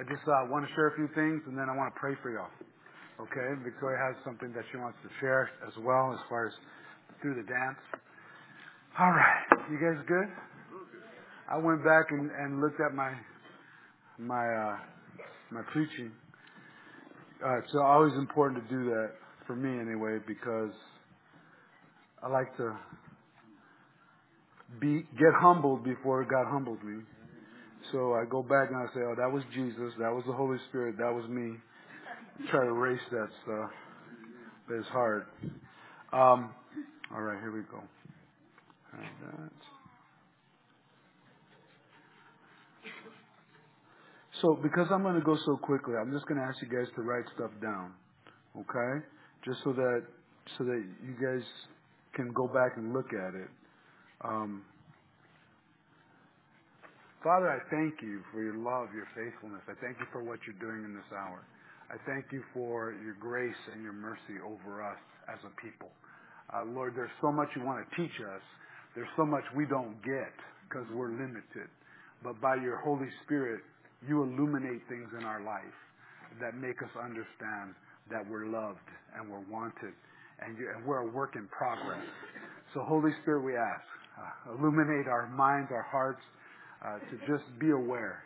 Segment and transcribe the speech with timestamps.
[0.00, 2.16] I just uh, want to share a few things, and then I want to pray
[2.22, 2.48] for y'all.
[3.20, 3.60] Okay?
[3.62, 6.54] Victoria has something that she wants to share as well, as far as
[7.20, 7.76] through the dance.
[8.98, 10.24] All right, you guys good?
[11.52, 13.12] I went back and, and looked at my
[14.18, 14.76] my uh,
[15.50, 16.12] my preaching.
[17.44, 19.10] Uh, it's always important to do that
[19.46, 20.72] for me anyway because
[22.22, 22.74] I like to
[24.80, 27.02] be get humbled before God humbled me.
[27.92, 30.58] So I go back and I say, oh, that was Jesus, that was the Holy
[30.68, 31.56] Spirit, that was me.
[32.50, 33.70] Try to erase that stuff,
[34.68, 35.26] but it's hard.
[36.12, 36.54] Um,
[37.12, 37.82] all right, here we go.
[44.40, 46.88] So because I'm going to go so quickly, I'm just going to ask you guys
[46.96, 47.92] to write stuff down,
[48.56, 49.04] okay?
[49.44, 50.02] Just so that
[50.56, 51.42] so that you guys
[52.14, 53.48] can go back and look at it.
[54.24, 54.62] Um,
[57.20, 59.60] Father, I thank you for your love, your faithfulness.
[59.68, 61.44] I thank you for what you're doing in this hour.
[61.92, 64.96] I thank you for your grace and your mercy over us
[65.28, 65.92] as a people.
[66.48, 68.40] Uh, Lord, there's so much you want to teach us.
[68.96, 70.32] There's so much we don't get
[70.64, 71.68] because we're limited.
[72.24, 73.60] But by your Holy Spirit,
[74.08, 75.76] you illuminate things in our life
[76.40, 77.76] that make us understand
[78.08, 79.92] that we're loved and we're wanted
[80.40, 82.00] and, you, and we're a work in progress.
[82.72, 83.84] So, Holy Spirit, we ask,
[84.16, 86.24] uh, illuminate our minds, our hearts,
[86.82, 88.22] to just be aware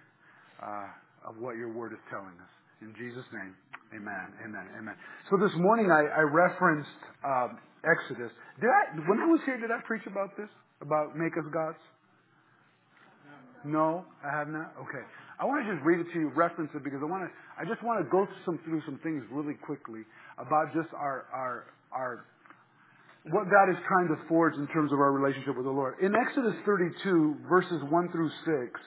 [0.63, 2.53] uh, of what your word is telling us.
[2.83, 3.55] In Jesus' name,
[3.95, 4.95] amen, amen, amen.
[5.31, 8.31] So this morning I, I referenced um, Exodus.
[8.61, 10.49] Did I, when I was here, did I preach about this?
[10.83, 11.79] About make us gods?
[13.65, 14.75] No, I have not.
[14.77, 15.01] Okay,
[15.41, 17.31] I want to just read it to you, reference it because I want to.
[17.57, 20.05] I just want to go through some through some things really quickly
[20.37, 22.27] about just our our our
[23.31, 25.97] what God is trying to forge in terms of our relationship with the Lord.
[26.03, 28.81] In Exodus 32, verses 1 through 6,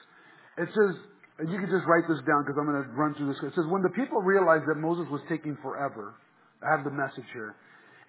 [0.58, 0.94] it says,
[1.38, 3.42] and you can just write this down because I'm going to run through this.
[3.42, 6.14] It says, when the people realized that Moses was taking forever,
[6.62, 7.56] I have the message here.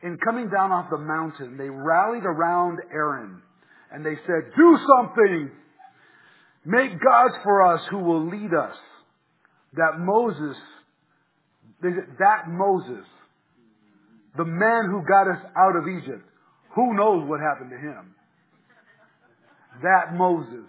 [0.04, 3.42] In coming down off the mountain, they rallied around Aaron
[3.92, 5.52] and they said, do something!
[6.66, 8.76] Make gods for us who will lead us.
[9.74, 10.58] That Moses,
[11.82, 13.06] that Moses
[14.38, 16.24] the man who got us out of Egypt.
[16.76, 18.16] Who knows what happened to him?
[19.82, 20.68] That Moses.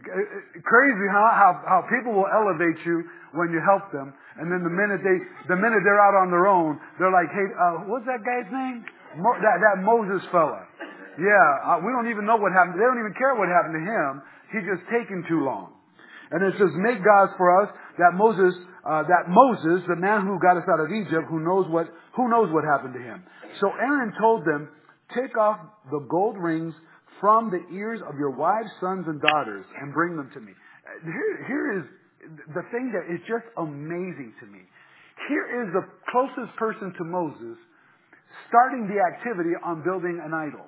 [0.00, 1.32] Crazy, huh?
[1.36, 4.14] How, how people will elevate you when you help them.
[4.40, 7.46] And then the minute they, the minute they're out on their own, they're like, hey,
[7.52, 8.84] uh, what's that guy's name?
[9.20, 10.64] Mo- that, that Moses fella.
[11.20, 12.80] Yeah, uh, we don't even know what happened.
[12.80, 14.22] They don't even care what happened to him.
[14.54, 15.76] He just taking too long.
[16.30, 17.68] And it says, make gods for us
[18.00, 21.68] that Moses, uh, that Moses, the man who got us out of Egypt, who knows
[21.68, 23.22] what, who knows what happened to him.
[23.60, 24.68] So Aaron told them,
[25.14, 25.60] take off
[25.92, 26.74] the gold rings
[27.20, 30.52] from the ears of your wives, sons, and daughters and bring them to me.
[31.04, 31.84] Here, here is
[32.56, 34.64] the thing that is just amazing to me.
[35.28, 37.60] Here is the closest person to Moses
[38.48, 40.64] starting the activity on building an idol.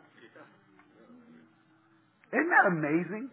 [2.33, 3.29] Isn't that amazing?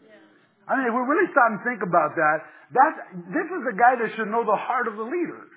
[0.69, 2.37] I mean, if we really stop and think about that,
[2.69, 2.97] that's,
[3.33, 5.49] this is the guy that should know the heart of the leader.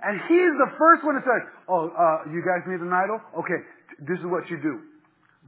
[0.00, 1.38] And he's the first one to say,
[1.68, 3.20] oh, uh, you guys need an idol?
[3.44, 3.60] Okay,
[4.08, 4.80] this is what you do.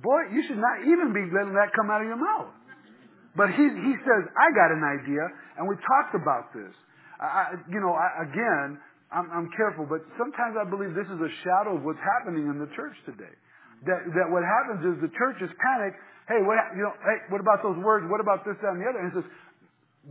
[0.05, 2.53] Boy, you should not even be letting that come out of your mouth.
[3.39, 5.23] But he, he says, I got an idea,
[5.57, 6.75] and we talked about this.
[7.23, 8.81] I, you know, I, again,
[9.13, 12.59] I'm, I'm careful, but sometimes I believe this is a shadow of what's happening in
[12.59, 13.33] the church today.
[13.87, 15.97] That, that what happens is the church is panicked
[16.31, 18.07] Hey, what, you know, hey, what about those words?
[18.07, 19.03] What about this, that, and the other?
[19.03, 19.29] And he says,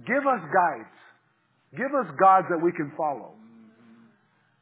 [0.04, 0.96] give us guides.
[1.80, 3.40] Give us gods that we can follow.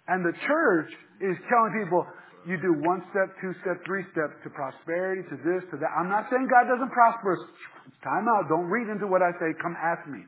[0.06, 2.06] And the church is telling people,
[2.46, 5.90] you do one step, two step, three steps to prosperity, to this, to that.
[5.98, 7.36] I'm not saying God doesn't prosper.
[8.06, 8.48] Time out.
[8.48, 9.52] Don't read into what I say.
[9.58, 10.22] Come ask me.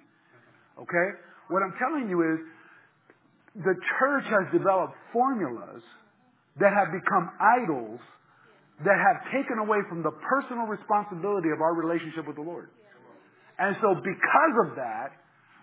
[0.81, 1.07] Okay?
[1.53, 2.41] What I'm telling you is,
[3.69, 5.85] the church has developed formulas
[6.57, 8.01] that have become idols
[8.85, 12.69] that have taken away from the personal responsibility of our relationship with the Lord.
[13.59, 15.11] And so because of that,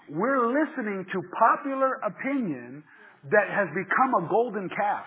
[0.08, 2.84] we're listening to popular opinion
[3.32, 5.06] that has become a golden calf.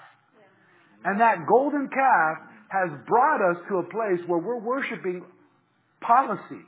[1.05, 2.37] And that golden calf
[2.69, 5.23] has brought us to a place where we're worshiping
[6.01, 6.65] policy.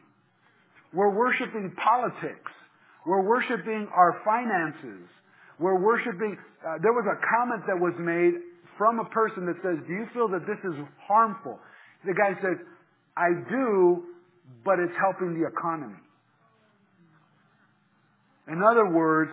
[0.94, 2.52] We're worshiping politics.
[3.06, 5.10] We're worshiping our finances.
[5.60, 8.40] We're worshiping, uh, there was a comment that was made
[8.82, 10.74] from a person that says, do you feel that this is
[11.06, 11.62] harmful?
[12.02, 12.58] The guy says,
[13.14, 14.10] I do,
[14.66, 16.02] but it's helping the economy.
[18.50, 19.30] In other words,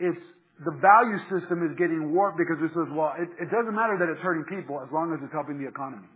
[0.00, 0.24] it's
[0.64, 4.08] the value system is getting warped because it says, well, it, it doesn't matter that
[4.08, 6.08] it's hurting people as long as it's helping the economy.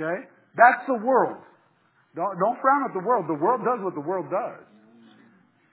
[0.00, 0.24] Okay?
[0.56, 1.44] That's the world.
[2.16, 3.28] Don't, don't frown at the world.
[3.28, 4.64] The world does what the world does.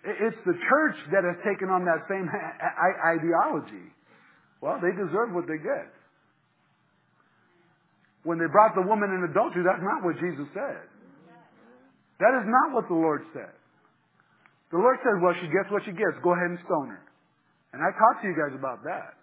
[0.04, 2.28] It's the church that has taken on that same
[3.16, 3.93] ideology.
[4.64, 5.92] Well, they deserve what they get.
[8.24, 10.88] When they brought the woman in adultery, that's not what Jesus said.
[12.24, 13.52] That is not what the Lord said.
[14.72, 16.16] The Lord said, well, she gets what she gets.
[16.24, 17.04] Go ahead and stone her.
[17.76, 19.20] And I talked to you guys about that.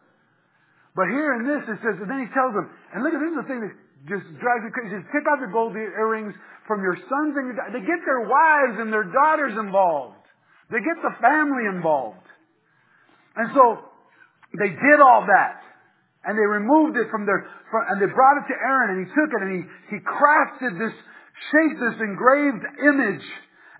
[0.92, 3.32] But here in this, it says, and then he tells them, and look at this
[3.32, 3.72] is the thing that
[4.12, 4.92] just drives me crazy.
[4.92, 6.36] He says, take out the gold earrings
[6.68, 7.80] from your sons and your daughters.
[7.80, 10.20] They get their wives and their daughters involved.
[10.68, 12.28] They get the family involved.
[13.40, 13.89] And so
[14.58, 15.62] they did all that.
[16.24, 19.08] And they removed it from their, from, and they brought it to Aaron and he
[19.14, 20.92] took it and he, he crafted this,
[21.50, 23.26] shaped this engraved image.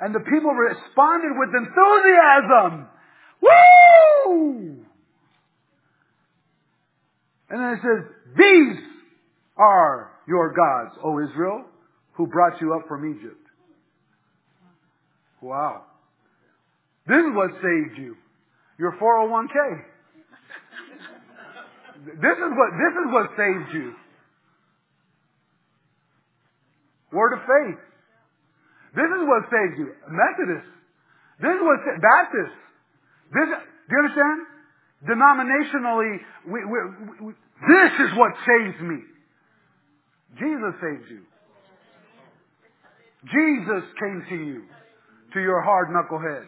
[0.00, 2.88] And the people responded with enthusiasm.
[3.43, 4.87] Woo!
[7.50, 8.05] And then it says,
[8.38, 8.78] these
[9.58, 11.64] are your gods, O Israel,
[12.12, 13.37] who brought you up from Egypt.
[15.43, 15.82] Wow.
[17.06, 18.16] This is what saved you.
[18.78, 19.84] Your 401k.
[22.00, 23.93] This is what, this is what saved you.
[27.12, 27.81] Word of faith.
[28.94, 29.93] This is what saves you.
[30.08, 30.69] Methodist.
[31.41, 32.56] This is what, Baptist.
[33.32, 34.38] This, do you understand?
[35.08, 36.79] Denominationally, we, we,
[37.26, 38.99] we, this is what saves me.
[40.38, 41.23] Jesus saves you.
[43.25, 44.62] Jesus came to you,
[45.35, 46.47] to your hard knucklehead.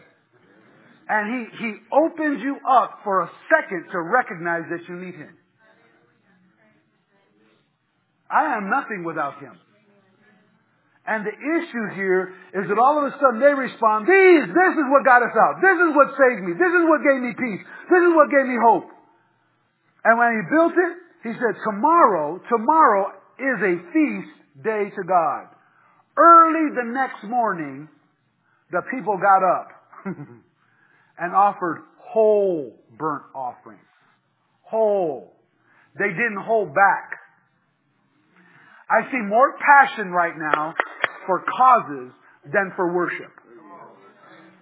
[1.09, 5.37] And he, he opens you up for a second to recognize that you need him.
[8.33, 9.53] I am nothing without him.
[11.05, 14.87] And the issue here is that all of a sudden they respond, these, this is
[14.89, 15.59] what got us out.
[15.59, 16.55] This is what saved me.
[16.55, 17.61] This is what gave me peace.
[17.91, 18.87] This is what gave me hope.
[20.07, 20.93] And when he built it,
[21.27, 24.33] he said, tomorrow, tomorrow is a feast
[24.63, 25.51] day to God.
[26.15, 27.87] Early the next morning,
[28.71, 29.67] the people got up
[31.19, 33.81] and offered whole burnt offerings.
[34.63, 35.33] Whole.
[35.99, 37.19] They didn't hold back.
[38.93, 40.75] I see more passion right now
[41.25, 42.13] for causes
[42.45, 43.31] than for worship.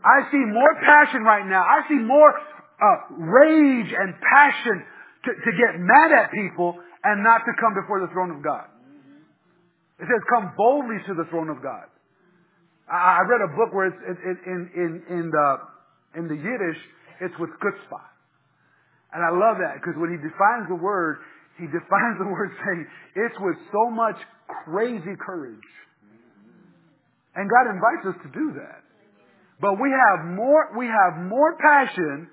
[0.03, 1.61] I see more passion right now.
[1.61, 4.83] I see more uh, rage and passion
[5.25, 8.65] to, to get mad at people and not to come before the throne of God.
[9.99, 11.85] It says, come boldly to the throne of God.
[12.89, 15.47] I, I read a book where it's in, in, in, in, the,
[16.17, 16.81] in the Yiddish,
[17.21, 18.05] it's with chutzpah.
[19.13, 21.19] And I love that because when he defines the word,
[21.57, 24.17] he defines the word saying it's with so much
[24.65, 25.71] crazy courage.
[27.35, 28.83] And God invites us to do that.
[29.61, 32.27] But we have more, we have more passion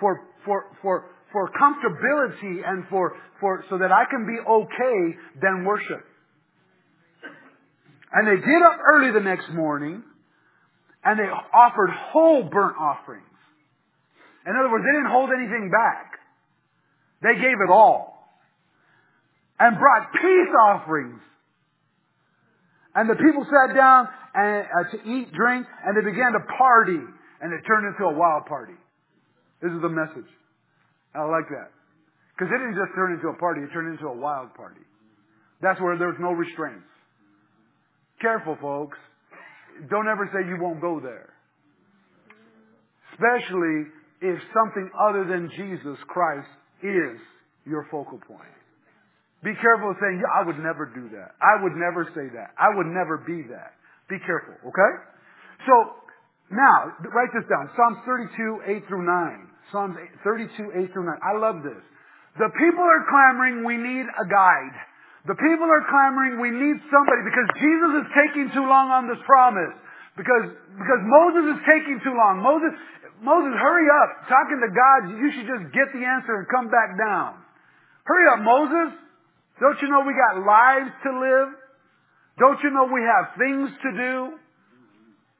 [0.00, 5.64] for, for, for, for comfortability and for, for, so that I can be okay than
[5.64, 6.04] worship.
[8.12, 10.02] And they get up early the next morning
[11.04, 13.24] and they offered whole burnt offerings.
[14.46, 16.12] In other words, they didn't hold anything back.
[17.22, 18.13] They gave it all.
[19.58, 21.20] And brought peace offerings.
[22.94, 27.00] And the people sat down and, uh, to eat, drink, and they began to party.
[27.40, 28.74] And it turned into a wild party.
[29.62, 30.30] This is the message.
[31.14, 31.70] I like that.
[32.34, 34.82] Because it didn't just turn into a party, it turned into a wild party.
[35.62, 36.86] That's where there's no restraints.
[38.20, 38.98] Careful, folks.
[39.90, 41.32] Don't ever say you won't go there.
[43.12, 43.86] Especially
[44.20, 46.48] if something other than Jesus Christ
[46.82, 47.20] is
[47.66, 48.63] your focal point.
[49.44, 51.36] Be careful of saying, I would never do that.
[51.36, 52.56] I would never say that.
[52.56, 53.76] I would never be that.
[54.08, 54.92] Be careful, okay?
[55.68, 56.00] So,
[56.48, 57.68] now, write this down.
[57.76, 59.48] Psalms 32, 8 through 9.
[59.68, 61.20] Psalms 32, 8 through 9.
[61.20, 61.80] I love this.
[62.40, 64.76] The people are clamoring, we need a guide.
[65.28, 69.20] The people are clamoring, we need somebody because Jesus is taking too long on this
[69.28, 69.76] promise.
[70.16, 72.40] Because, because Moses is taking too long.
[72.40, 72.72] Moses,
[73.20, 74.24] Moses, hurry up.
[74.24, 77.44] Talking to God, you should just get the answer and come back down.
[78.08, 79.03] Hurry up, Moses.
[79.60, 81.48] Don't you know we got lives to live?
[82.38, 84.14] Don't you know we have things to do?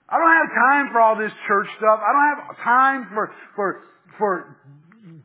[0.08, 1.98] I don't have time for all this church stuff.
[1.98, 3.68] I don't have time for, for,
[4.18, 4.30] for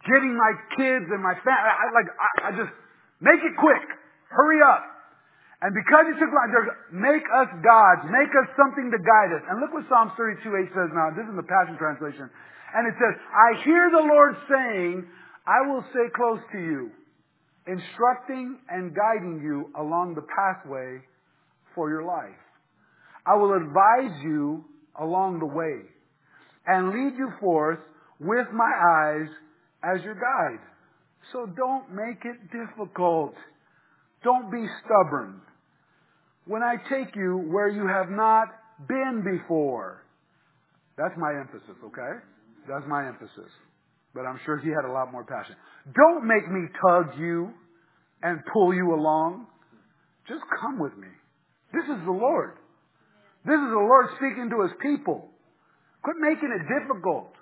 [0.07, 1.69] getting my kids and my family.
[1.69, 2.73] I, like, I, I just,
[3.21, 3.85] make it quick.
[4.31, 4.83] Hurry up.
[5.61, 6.47] And because he took long,
[6.95, 9.43] make us gods, make us something to guide us.
[9.51, 11.11] And look what Psalms 32, 8 says now.
[11.11, 12.31] This is the Passion Translation.
[12.71, 15.03] And it says, I hear the Lord saying,
[15.43, 16.95] I will stay close to you,
[17.71, 20.99] instructing and guiding you along the pathway
[21.75, 22.41] for your life.
[23.25, 24.65] I will advise you
[24.99, 25.81] along the way
[26.65, 27.79] and lead you forth
[28.19, 29.29] with my eyes
[29.83, 30.59] as your guide.
[31.31, 33.35] So don't make it difficult.
[34.23, 35.41] Don't be stubborn.
[36.45, 38.47] When I take you where you have not
[38.87, 40.03] been before,
[40.99, 42.19] That's my emphasis, okay?
[42.67, 43.47] That's my emphasis.
[44.13, 45.55] But I'm sure he had a lot more passion.
[45.93, 47.53] Don't make me tug you
[48.23, 49.47] and pull you along.
[50.27, 51.07] Just come with me.
[51.73, 52.57] This is the Lord.
[53.45, 55.29] This is the Lord speaking to his people.
[56.03, 57.33] Quit making it difficult.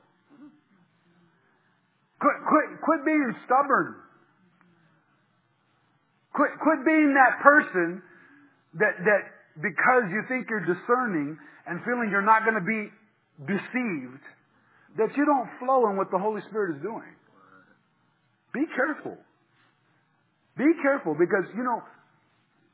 [2.19, 3.95] Quit, quit, quit being stubborn.
[6.33, 8.01] Quit, quit being that person
[8.79, 9.21] that, that
[9.61, 12.89] because you think you're discerning and feeling you're not going to be
[13.45, 14.23] deceived,
[14.97, 17.13] that you don't flow in what the Holy Spirit is doing.
[18.53, 19.17] Be careful.
[20.57, 21.81] Be careful because, you know,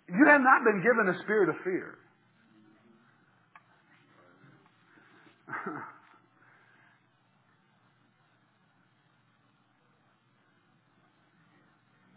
[0.08, 1.98] you have not been given a spirit of fear.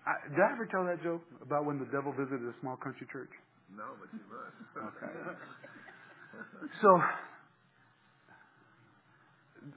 [0.06, 3.08] I, did I ever tell that joke about when the devil visited a small country
[3.10, 3.30] church?
[3.76, 4.54] No, but you must.
[4.78, 5.10] Okay.
[6.82, 7.02] so,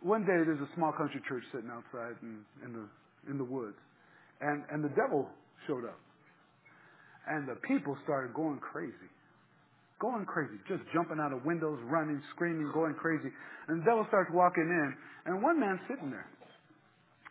[0.02, 2.86] one day there's a small country church sitting outside in, in the
[3.30, 3.78] in the woods,
[4.42, 5.28] and and the devil
[5.68, 6.00] showed up,
[7.28, 9.10] and the people started going crazy,
[10.00, 13.30] going crazy, just jumping out of windows, running, screaming, going crazy,
[13.68, 14.90] and the devil starts walking in,
[15.26, 16.28] and one man's sitting there,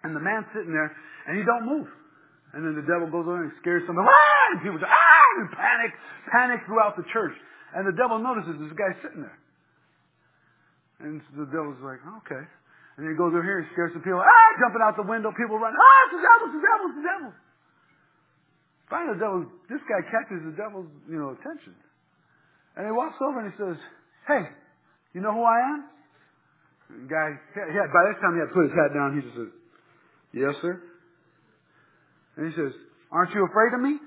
[0.03, 0.91] and the man's sitting there,
[1.29, 1.88] and he don't move,
[2.55, 4.45] and then the devil goes over and scares someone, ah!
[4.53, 5.93] and people ah, and panic,
[6.33, 7.35] panic throughout the church,
[7.77, 9.38] and the devil notices this guy sitting there.
[11.00, 12.43] And the devil's like, okay.
[12.99, 14.19] And he goes over here and scares some people.
[14.19, 15.31] Ah, jumping out the window.
[15.31, 15.71] People run.
[15.71, 17.31] Ah, it's the devil, it's the devil, it's the devil.
[18.90, 19.38] Finally, the devil,
[19.71, 21.78] this guy catches the devil's, you know, attention.
[22.75, 23.78] And he walks over and he says,
[24.26, 24.50] hey,
[25.14, 25.81] you know who I am?
[26.88, 29.14] The guy, had, by this time he had put his hat down.
[29.14, 29.52] He just says,
[30.35, 30.83] yes, sir.
[32.38, 32.75] And he says,
[33.12, 33.99] aren't you afraid of me?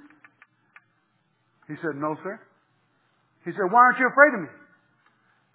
[1.72, 2.42] He said, no, sir.
[3.46, 4.52] He said, why aren't you afraid of me?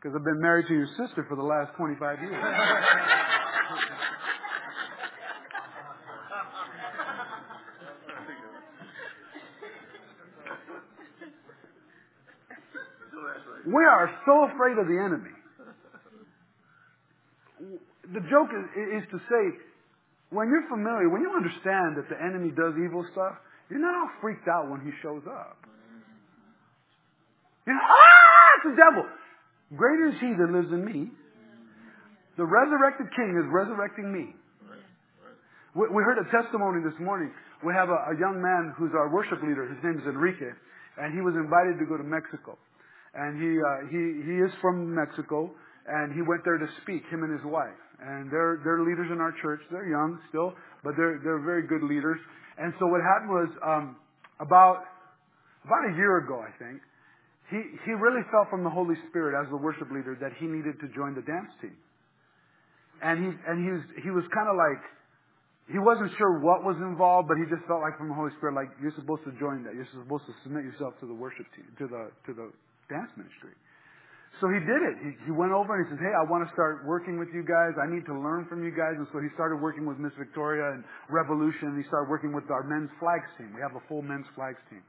[0.00, 2.34] Because I've been married to your sister for the last 25 years.
[13.66, 15.34] we are so afraid of the enemy.
[18.14, 19.58] The joke is, is to say,
[20.30, 23.34] when you're familiar, when you understand that the enemy does evil stuff,
[23.70, 25.58] you're not all freaked out when he shows up.
[27.66, 29.02] You know, ah, it's the devil.
[29.74, 31.10] Greater is he that lives in me.
[32.38, 34.30] The resurrected king is resurrecting me.
[35.74, 37.28] We, heard a testimony this morning.
[37.60, 39.68] We have a, a young man who's our worship leader.
[39.68, 40.48] His name is Enrique,
[40.96, 42.56] and he was invited to go to Mexico.
[43.12, 45.52] And he, uh, he, he is from Mexico,
[45.84, 47.76] and he went there to speak, him and his wife.
[48.00, 49.60] And they're, they're leaders in our church.
[49.68, 50.54] They're young still,
[50.84, 52.20] but they're, they're very good leaders.
[52.56, 53.96] And so what happened was, um,
[54.40, 54.84] about,
[55.64, 56.80] about a year ago, I think,
[57.50, 60.78] he, he really felt from the Holy Spirit as the worship leader that he needed
[60.82, 61.76] to join the dance team.
[63.02, 64.82] And he, and he was, he was kind of like,
[65.70, 68.54] he wasn't sure what was involved, but he just felt like from the Holy Spirit,
[68.54, 69.74] like you're supposed to join that.
[69.74, 72.46] You're supposed to submit yourself to the worship team, to the, to the
[72.86, 73.54] dance ministry.
[74.38, 74.96] So he did it.
[75.00, 77.40] He, he went over and he said, hey, I want to start working with you
[77.40, 77.72] guys.
[77.80, 78.94] I need to learn from you guys.
[79.00, 81.72] And so he started working with Miss Victoria and Revolution.
[81.72, 83.56] And he started working with our men's flags team.
[83.56, 84.84] We have a full men's flags team.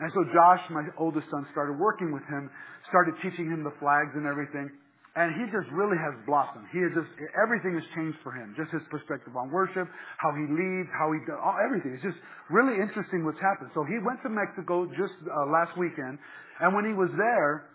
[0.00, 2.50] And so Josh, my oldest son, started working with him,
[2.88, 4.70] started teaching him the flags and everything.
[5.14, 6.66] And he just really has blossomed.
[6.74, 7.06] He has just,
[7.38, 8.50] everything has changed for him.
[8.58, 9.86] Just his perspective on worship,
[10.18, 11.94] how he leads, how he does, all, everything.
[11.94, 12.18] It's just
[12.50, 13.70] really interesting what's happened.
[13.78, 16.18] So he went to Mexico just uh, last weekend.
[16.58, 17.70] And when he was there,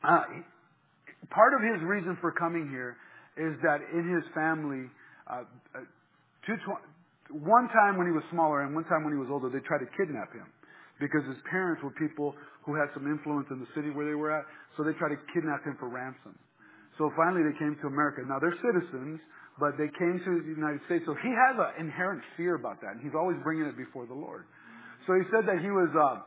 [0.00, 0.24] uh,
[1.28, 2.96] part of his reason for coming here
[3.36, 4.88] is that in his family,
[5.28, 5.44] uh,
[5.76, 5.84] uh
[6.48, 6.84] two tw-
[7.36, 9.84] one time when he was smaller and one time when he was older, they tried
[9.84, 10.48] to kidnap him
[11.02, 14.30] because his parents were people who had some influence in the city where they were
[14.30, 14.46] at,
[14.78, 16.38] so they tried to kidnap him for ransom.
[16.94, 18.22] So finally they came to America.
[18.22, 19.18] Now they're citizens,
[19.58, 21.02] but they came to the United States.
[21.04, 24.14] So he has an inherent fear about that, and he's always bringing it before the
[24.14, 24.46] Lord.
[25.10, 26.22] So he said that he was, uh,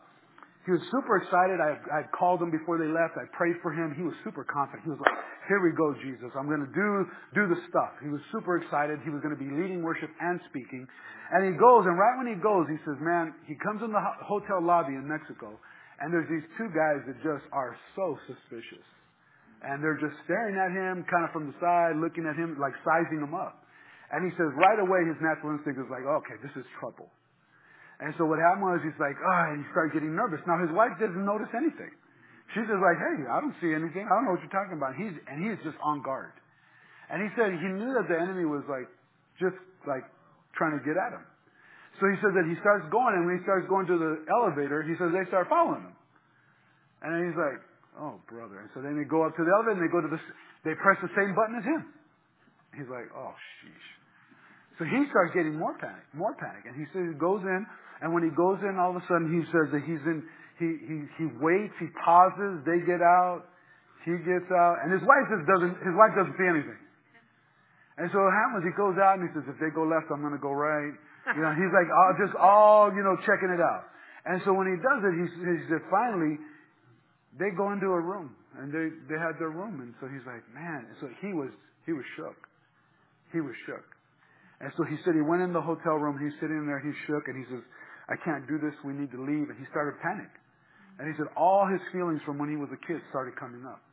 [0.66, 1.62] he was super excited.
[1.62, 3.14] I, I called him before they left.
[3.22, 3.94] I prayed for him.
[3.94, 4.82] He was super confident.
[4.82, 5.14] He was like,
[5.46, 6.34] here we go, Jesus.
[6.34, 7.06] I'm going to do,
[7.38, 7.94] do the stuff.
[8.02, 8.98] He was super excited.
[9.06, 10.90] He was going to be leading worship and speaking.
[11.30, 14.02] And he goes, and right when he goes, he says, man, he comes in the
[14.26, 15.54] hotel lobby in Mexico,
[16.02, 18.86] and there's these two guys that just are so suspicious.
[19.62, 22.74] And they're just staring at him kind of from the side, looking at him, like
[22.82, 23.66] sizing him up.
[24.14, 27.10] And he says right away his natural instinct is like, okay, this is trouble.
[28.04, 30.44] And so what happened was he's like, oh, and he started getting nervous.
[30.44, 31.92] Now his wife doesn't notice anything.
[32.54, 34.06] She's just like, hey, I don't see anything.
[34.06, 34.94] I don't know what you're talking about.
[35.00, 36.36] He's, and he's just on guard.
[37.10, 38.86] And he said he knew that the enemy was like,
[39.40, 39.56] just
[39.88, 40.04] like
[40.58, 41.26] trying to get at him.
[42.00, 44.84] So he said that he starts going, and when he starts going to the elevator,
[44.84, 45.96] he says they start following him.
[47.00, 47.60] And then he's like,
[47.96, 48.60] oh, brother.
[48.60, 50.20] And so then they go up to the elevator, and they go to the,
[50.68, 51.88] They press the same button as him.
[52.76, 53.32] He's like, oh,
[53.64, 53.88] sheesh.
[54.76, 56.68] So he starts getting more panic, more panic.
[56.68, 57.64] And he says he goes in,
[58.02, 60.24] and when he goes in, all of a sudden he says that he's in,
[60.60, 63.48] he, he, he waits, he pauses, they get out,
[64.04, 66.80] he gets out, and his wife just doesn't, his wife doesn't see anything.
[67.96, 70.20] And so what happens, he goes out and he says, if they go left, I'm
[70.20, 70.92] going to go right.
[71.32, 73.88] You know, he's like, oh, just all, you know, checking it out.
[74.28, 76.36] And so when he does it, he, he said, finally,
[77.40, 79.80] they go into a room and they, they had their room.
[79.80, 81.50] And so he's like, man, and so he was,
[81.88, 82.36] he was shook.
[83.32, 83.95] He was shook.
[84.62, 87.28] And so he said he went in the hotel room, he's sitting there, he's shook,
[87.28, 87.64] and he says,
[88.08, 89.52] I can't do this, we need to leave.
[89.52, 90.32] And he started panic.
[91.00, 93.84] And he said all his feelings from when he was a kid started coming up.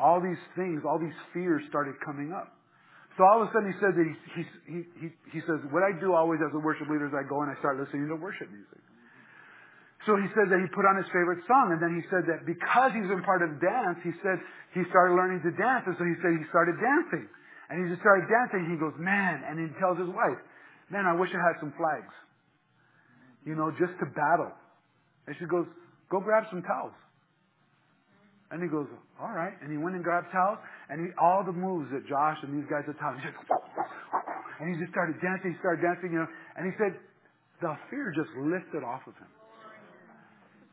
[0.00, 2.56] All these things, all these fears started coming up.
[3.18, 5.84] So all of a sudden he said that he, he, he, he, he says, what
[5.84, 8.16] I do always as a worship leader is I go and I start listening to
[8.16, 8.80] worship music.
[10.08, 12.48] So he said that he put on his favorite song, and then he said that
[12.48, 14.40] because he's been part of dance, he said
[14.72, 17.28] he started learning to dance, and so he said he started dancing.
[17.70, 20.42] And he just started dancing, he goes, man, and he tells his wife,
[20.90, 22.10] man, I wish I had some flags.
[23.46, 24.50] You know, just to battle.
[25.30, 25.70] And she goes,
[26.10, 26.98] go grab some towels.
[28.50, 28.90] And he goes,
[29.22, 29.54] all right.
[29.62, 30.58] And he went and grabbed towels,
[30.90, 33.38] and he, all the moves that Josh and these guys are he just,
[34.58, 36.98] and he just started dancing, he started dancing, you know, and he said,
[37.62, 39.30] the fear just lifted off of him.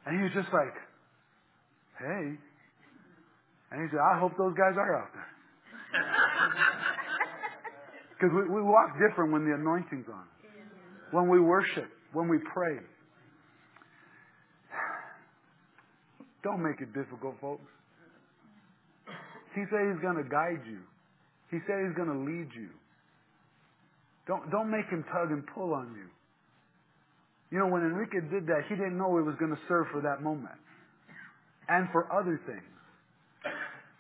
[0.10, 0.74] And he was just like,
[2.02, 2.34] hey.
[3.70, 5.37] And he said, I hope those guys are out there.
[8.18, 10.26] Because we, we walk different when the anointing's on.
[11.12, 12.78] When we worship, when we pray.
[16.44, 17.70] Don't make it difficult, folks.
[19.54, 20.82] He said he's going to guide you.
[21.52, 22.70] He said he's going to lead you.
[24.28, 26.10] Don't, don't make him tug and pull on you.
[27.50, 30.02] You know, when Enrique did that, he didn't know it was going to serve for
[30.02, 30.60] that moment
[31.70, 32.77] and for other things.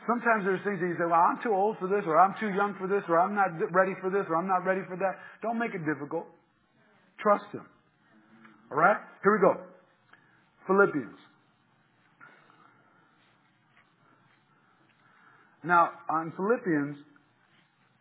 [0.07, 2.47] Sometimes there's things that you say, well, I'm too old for this, or I'm too
[2.55, 5.19] young for this, or I'm not ready for this, or I'm not ready for that.
[5.41, 6.25] Don't make it difficult.
[7.19, 7.67] Trust Him.
[8.71, 8.95] All right?
[9.21, 9.59] Here we go.
[10.65, 11.19] Philippians.
[15.63, 16.95] Now, on Philippians,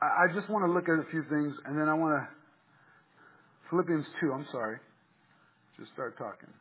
[0.00, 2.28] I just want to look at a few things, and then I want to.
[3.70, 4.78] Philippians 2, I'm sorry.
[5.76, 6.52] Just start talking.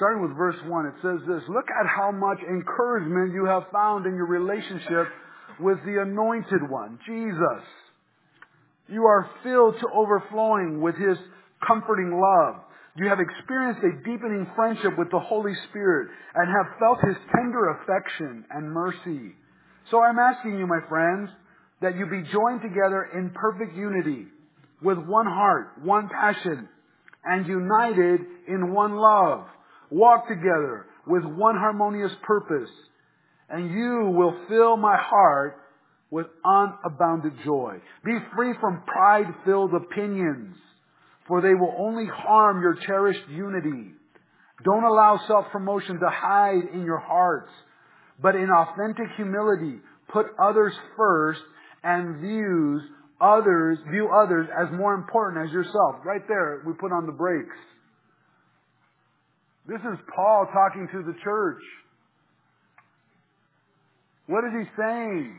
[0.00, 4.06] Starting with verse 1, it says this Look at how much encouragement you have found
[4.06, 5.12] in your relationship
[5.60, 7.62] with the Anointed One, Jesus.
[8.88, 11.18] You are filled to overflowing with His
[11.68, 12.64] comforting love.
[12.96, 17.76] You have experienced a deepening friendship with the Holy Spirit and have felt His tender
[17.76, 19.36] affection and mercy.
[19.90, 21.28] So I'm asking you, my friends,
[21.82, 24.28] that you be joined together in perfect unity
[24.80, 26.70] with one heart, one passion,
[27.22, 29.44] and united in one love.
[29.90, 32.70] Walk together with one harmonious purpose,
[33.48, 35.56] and you will fill my heart
[36.10, 37.78] with unabounded joy.
[38.04, 40.56] Be free from pride-filled opinions,
[41.26, 43.92] for they will only harm your cherished unity.
[44.64, 47.50] Don't allow self-promotion to hide in your hearts,
[48.22, 49.78] but in authentic humility,
[50.12, 51.40] put others first
[51.82, 52.82] and views
[53.20, 55.96] others, view others as more important as yourself.
[56.04, 57.56] Right there, we put on the brakes.
[59.70, 61.62] This is Paul talking to the church.
[64.26, 65.30] What is he saying?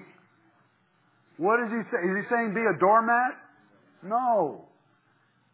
[1.36, 2.08] What is he saying?
[2.08, 3.36] Is he saying be a doormat?
[4.08, 4.64] No.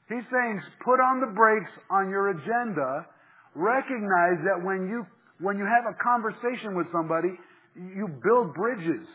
[0.10, 3.08] He's saying put on the brakes on your agenda.
[3.56, 5.08] Recognize that when you,
[5.42, 7.34] when you have a conversation with somebody,
[7.74, 9.10] you build bridges.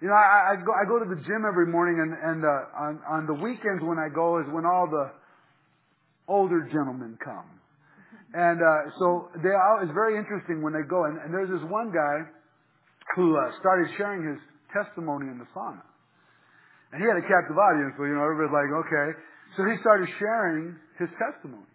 [0.00, 2.80] You know, I, I go I go to the gym every morning, and and uh,
[2.80, 5.12] on on the weekends when I go is when all the
[6.28, 7.48] older gentlemen come,
[8.34, 11.06] and uh, so they are, it's very interesting when they go.
[11.06, 12.26] And, and there's this one guy
[13.14, 14.42] who uh, started sharing his
[14.74, 15.86] testimony in the sauna,
[16.90, 19.08] and he had a captive audience, so you know everybody's like, okay.
[19.54, 21.70] So he started sharing his testimony.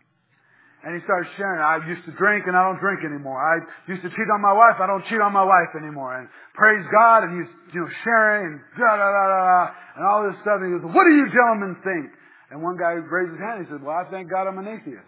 [0.79, 3.35] And he started sharing, I used to drink and I don't drink anymore.
[3.35, 3.59] I
[3.91, 6.15] used to cheat on my wife, I don't cheat on my wife anymore.
[6.15, 9.61] And praise God, and he's, you know, sharing and da da da da da,
[9.99, 10.63] and all this stuff.
[10.63, 12.15] And he goes, what do you gentlemen think?
[12.51, 15.03] And one guy raised his hand, he said, well, I thank God I'm an atheist.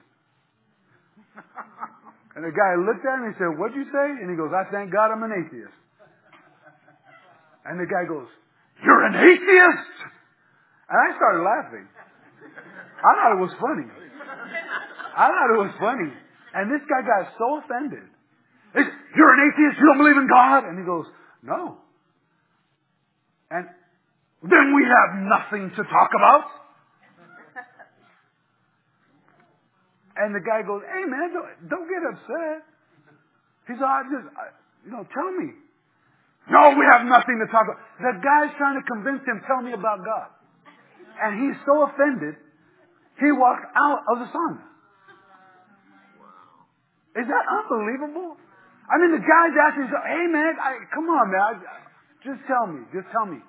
[2.36, 4.08] And the guy looked at him and said, what'd you say?
[4.22, 5.76] And he goes, I thank God I'm an atheist.
[7.66, 8.28] And the guy goes,
[8.84, 9.96] you're an atheist?
[10.90, 11.88] And I started laughing.
[13.02, 13.88] I thought it was funny.
[15.16, 16.12] I thought it was funny.
[16.54, 18.06] And this guy got so offended.
[18.74, 20.68] Said, You're an atheist, you don't believe in God?
[20.68, 21.06] And he goes,
[21.44, 21.80] No.
[23.52, 23.68] And
[24.44, 26.44] then we have nothing to talk about.
[30.18, 32.68] And the guy goes, hey man, don't, don't get upset.
[33.68, 34.46] He said, I just, I,
[34.86, 35.56] you know, tell me.
[36.50, 37.80] No, we have nothing to talk about.
[38.02, 40.28] The guy's trying to convince him, tell me about God.
[41.22, 42.36] And he's so offended,
[43.22, 44.66] he walked out of the sauna.
[47.22, 48.40] Is that unbelievable?
[48.90, 51.52] I mean, the guy's asking, hey man, I, come on man, I,
[52.26, 53.40] just tell me, just tell me,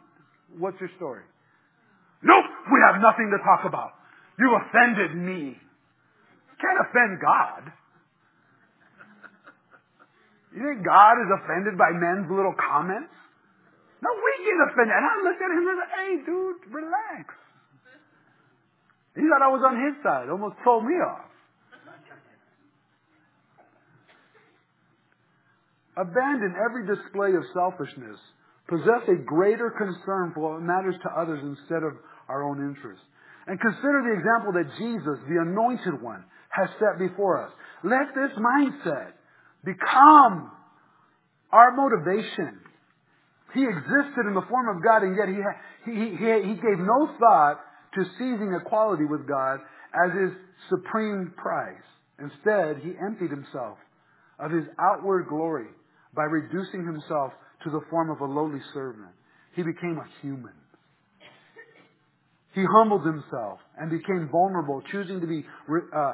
[0.59, 1.23] what's your story?
[2.23, 3.99] Nope, we have nothing to talk about.
[4.39, 5.59] You offended me.
[6.63, 7.63] Can't offend God.
[10.55, 13.11] You think God is offended by men's little comments?
[13.99, 14.95] No, we get offended.
[14.95, 17.35] And I looked at him and said, hey, dude, relax.
[19.17, 21.29] He thought I was on his side, almost told me off.
[25.97, 28.17] Abandon every display of selfishness.
[28.69, 31.93] Possess a greater concern for what matters to others instead of
[32.29, 33.05] our own interests.
[33.47, 37.53] And consider the example that Jesus, the anointed one, has set before us.
[37.83, 39.13] Let this mindset
[39.65, 40.53] become
[41.51, 42.61] our motivation.
[43.55, 45.41] He existed in the form of God and yet he,
[45.91, 47.61] he, he, he gave no thought
[47.95, 49.61] to seizing equality with God
[49.93, 50.31] as his
[50.71, 51.85] supreme prize.
[52.19, 53.79] Instead, he emptied himself
[54.39, 55.67] of his outward glory
[56.15, 57.33] by reducing himself
[57.65, 59.13] to the form of a lowly servant.
[59.55, 60.53] He became a human.
[62.55, 65.45] He humbled himself and became vulnerable, choosing to be
[65.95, 66.13] uh,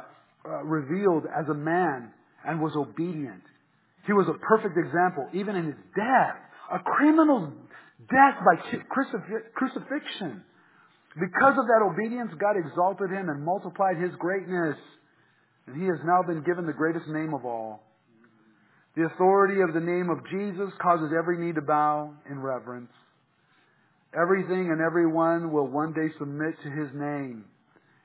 [0.49, 2.11] uh, revealed as a man
[2.47, 3.43] and was obedient.
[4.07, 6.41] He was a perfect example, even in his death,
[6.73, 7.53] a criminal's
[8.09, 8.57] death by
[8.89, 10.43] crucifixion.
[11.21, 14.77] Because of that obedience, God exalted him and multiplied his greatness.
[15.67, 17.83] And he has now been given the greatest name of all.
[18.97, 22.91] The authority of the name of Jesus causes every knee to bow in reverence.
[24.17, 27.45] Everything and everyone will one day submit to his name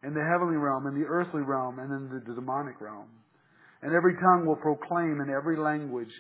[0.04, 3.08] in the heavenly realm, in the earthly realm, and in the demonic realm.
[3.82, 6.12] And every tongue will proclaim in every language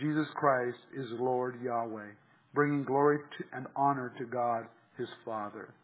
[0.00, 2.10] Jesus Christ is Lord Yahweh,
[2.54, 5.74] bringing glory to, and honor to God his Father.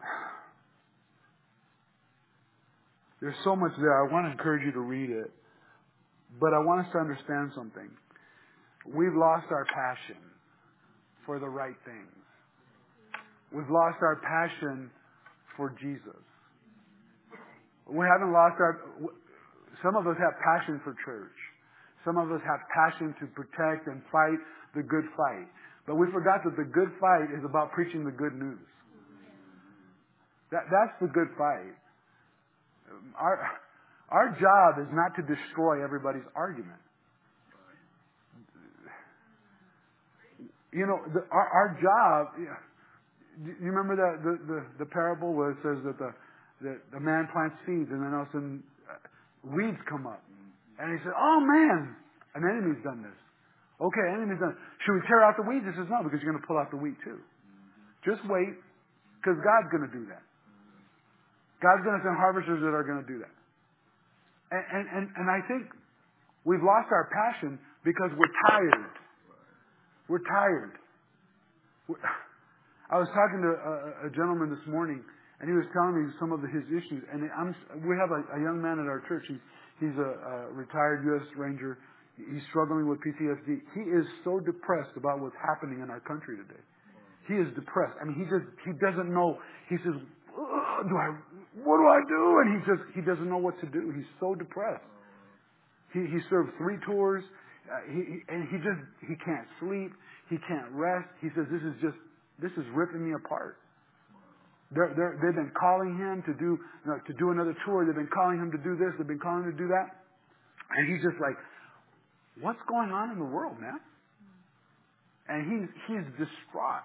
[3.20, 4.06] There's so much there.
[4.06, 5.30] I want to encourage you to read it.
[6.38, 7.88] But I want us to understand something.
[8.86, 10.20] We've lost our passion
[11.24, 12.12] for the right things.
[13.52, 14.90] We've lost our passion
[15.56, 16.20] for Jesus.
[17.88, 18.80] We haven't lost our,
[19.82, 21.36] some of us have passion for church.
[22.04, 24.38] Some of us have passion to protect and fight
[24.74, 25.46] the good fight.
[25.86, 28.58] But we forgot that the good fight is about preaching the good news.
[30.50, 31.74] That, that's the good fight.
[33.18, 33.42] Our,
[34.10, 36.78] our job is not to destroy everybody's argument.
[40.72, 42.34] You know, the, our, our job,
[43.44, 46.10] you remember that the, the, the parable where it says that the,
[46.64, 48.96] that the man plants seeds and then all of a sudden uh,
[49.52, 50.24] weeds come up.
[50.80, 51.96] And he said, oh man,
[52.36, 53.18] an enemy's done this.
[53.76, 54.56] Okay, enemy's done.
[54.84, 55.68] Should we tear out the weeds?
[55.68, 57.20] He says, no, because you're going to pull out the wheat too.
[58.08, 58.56] Just wait,
[59.20, 60.24] because God's going to do that.
[61.60, 63.34] God's going to send harvesters that are going to do that.
[64.52, 65.68] And, and, and, and I think
[66.44, 68.92] we've lost our passion because we're tired.
[70.08, 70.72] We're tired.
[71.88, 72.00] We're,
[72.90, 75.02] I was talking to a, a, gentleman this morning,
[75.40, 77.02] and he was telling me some of his issues.
[77.10, 77.50] And I'm,
[77.82, 79.26] we have a, a young man at our church.
[79.26, 79.42] He's,
[79.82, 81.26] he's a, a retired U.S.
[81.36, 81.78] Ranger.
[82.16, 83.60] He's struggling with PTSD.
[83.74, 86.62] He is so depressed about what's happening in our country today.
[87.28, 87.98] He is depressed.
[88.00, 89.36] I mean, he just he doesn't know.
[89.68, 91.10] He says, "Do I
[91.64, 92.22] what do I do?
[92.44, 93.92] And he just, he doesn't know what to do.
[93.94, 94.84] He's so depressed.
[95.92, 97.24] He, he served three tours.
[97.64, 99.92] Uh, he, and he just, he can't sleep.
[100.28, 101.08] He can't rest.
[101.22, 101.96] He says, this is just,
[102.40, 103.56] this is ripping me apart.
[104.72, 107.86] They're, they're, they've been calling him to do, you know, to do another tour.
[107.86, 108.92] They've been calling him to do this.
[108.98, 110.02] They've been calling him to do that.
[110.74, 111.38] And he's just like,
[112.42, 113.78] what's going on in the world, man?
[115.28, 116.82] And he's, he's distraught.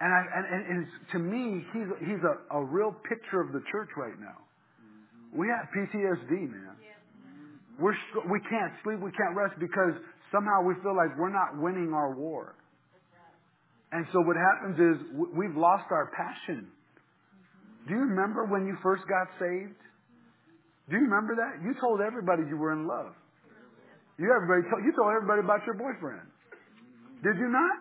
[0.00, 3.90] And, I, and, and to me, he's, he's a, a real picture of the church
[3.96, 4.40] right now.
[5.36, 6.74] We have PTSD, man.
[7.78, 7.94] We're,
[8.28, 9.94] we can't sleep, we can't rest because
[10.30, 12.54] somehow we feel like we're not winning our war.
[13.92, 14.94] And so what happens is
[15.36, 16.68] we've lost our passion.
[17.86, 19.76] Do you remember when you first got saved?
[20.88, 21.60] Do you remember that?
[21.60, 23.12] You told everybody you were in love.
[24.18, 26.24] You everybody told, you told everybody about your boyfriend.
[27.20, 27.76] Did you not?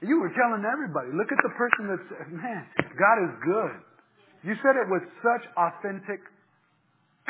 [0.00, 1.12] You were telling everybody.
[1.12, 2.64] Look at the person that said, man,
[2.96, 3.76] God is good.
[4.48, 6.24] You said it with such authentic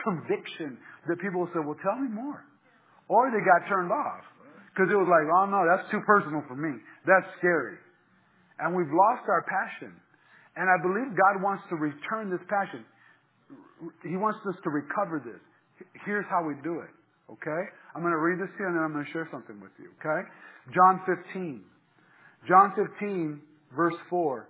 [0.06, 0.78] conviction
[1.10, 2.46] that people said, well, tell me more.
[3.10, 4.22] Or they got turned off.
[4.70, 6.78] Because it was like, oh no, that's too personal for me.
[7.06, 7.76] That's scary.
[8.58, 9.92] And we've lost our passion.
[10.56, 12.84] And I believe God wants to return this passion.
[14.04, 15.40] He wants us to recover this.
[16.04, 16.92] Here's how we do it.
[17.32, 17.62] Okay?
[17.94, 19.72] I'm going to read this to you and then I'm going to share something with
[19.78, 19.88] you.
[20.00, 20.28] Okay?
[20.74, 21.62] John 15.
[22.48, 23.40] John 15,
[23.74, 24.48] verse 4.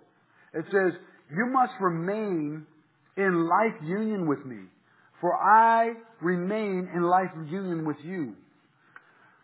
[0.55, 0.93] It says,
[1.31, 2.67] You must remain
[3.17, 4.65] in life union with me,
[5.21, 8.35] for I remain in life union with you.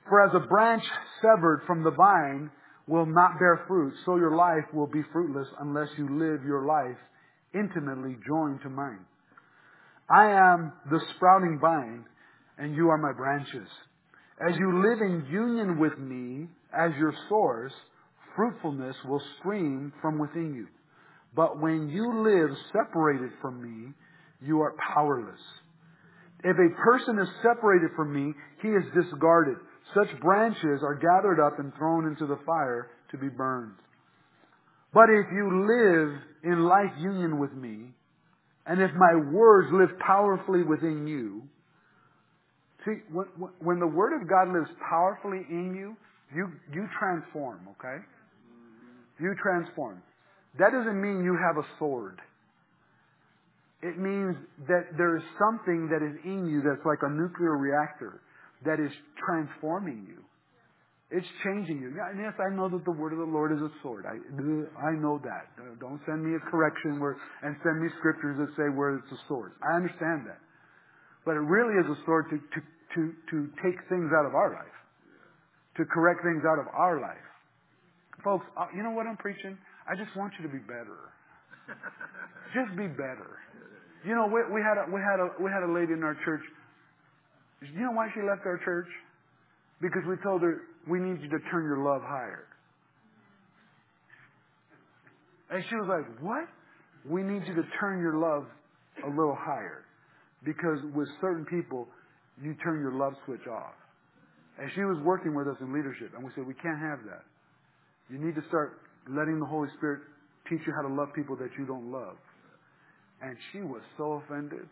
[0.08, 0.84] For as a branch
[1.20, 2.50] severed from the vine
[2.86, 6.96] will not bear fruit, so your life will be fruitless unless you live your life
[7.54, 9.04] intimately joined to mine.
[10.08, 12.04] I am the sprouting vine,
[12.58, 13.68] and you are my branches.
[14.40, 17.72] As you live in union with me as your source,
[18.36, 20.66] fruitfulness will stream from within you.
[21.34, 23.92] But when you live separated from me,
[24.40, 25.40] you are powerless.
[26.44, 29.56] If a person is separated from me, he is discarded.
[29.94, 33.74] Such branches are gathered up and thrown into the fire to be burned.
[34.92, 37.92] But if you live in life union with me,
[38.66, 41.42] and if my words live powerfully within you,
[42.84, 42.94] see,
[43.60, 45.96] when, the word of God lives powerfully in you,
[46.34, 48.02] you, you transform, okay?
[49.20, 50.02] You transform.
[50.58, 52.18] That doesn't mean you have a sword.
[53.82, 54.34] It means
[54.66, 58.20] that there is something that is in you that's like a nuclear reactor
[58.64, 58.90] that is
[59.20, 60.22] transforming you.
[61.10, 61.94] It's changing you.
[61.94, 64.10] And yes, I know that the word of the Lord is a sword.
[64.10, 65.54] I, I know that.
[65.78, 67.14] Don't send me a correction where,
[67.46, 69.54] and send me scriptures that say where it's a sword.
[69.62, 70.42] I understand that.
[71.22, 74.50] But it really is a sword to, to, to, to take things out of our
[74.50, 74.76] life.
[75.78, 77.26] To correct things out of our life.
[78.24, 79.54] Folks, uh, you know what I'm preaching?
[79.86, 81.14] I just want you to be better.
[82.56, 83.38] just be better.
[84.02, 86.18] You know, we, we had a, we had a, we had a lady in our
[86.26, 86.42] church.
[87.62, 88.88] You know why she left our church?
[89.80, 92.44] Because we told her, we need you to turn your love higher.
[95.50, 96.48] And she was like, what?
[97.08, 98.46] We need you to turn your love
[99.04, 99.84] a little higher.
[100.44, 101.88] Because with certain people,
[102.42, 103.74] you turn your love switch off.
[104.58, 106.12] And she was working with us in leadership.
[106.14, 107.24] And we said, we can't have that.
[108.10, 110.00] You need to start letting the Holy Spirit
[110.48, 112.16] teach you how to love people that you don't love.
[113.22, 114.66] And she was so offended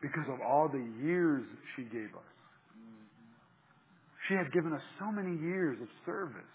[0.00, 1.42] because of all the years
[1.76, 2.30] she gave us.
[4.28, 6.52] She had given us so many years of service.